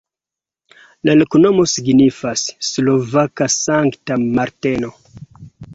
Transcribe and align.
La 1.09 1.15
loknomo 1.19 1.65
signifas: 1.73 2.47
slovaka-Sankta 2.71 4.23
Marteno. 4.27 4.97